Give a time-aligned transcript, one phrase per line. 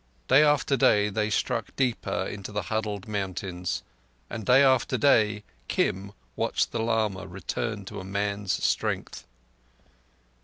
[0.27, 3.83] Day after day they struck deeper into the huddled mountains,
[4.31, 9.27] and day after day Kim watched the lama return to a man's strength.